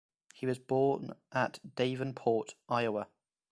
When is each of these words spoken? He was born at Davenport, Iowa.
He 0.33 0.47
was 0.47 0.57
born 0.57 1.11
at 1.31 1.59
Davenport, 1.75 2.55
Iowa. 2.67 3.07